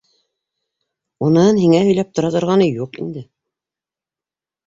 [1.25, 3.23] Уныһын һиңә һөйләп тора торғаны юҡ инде.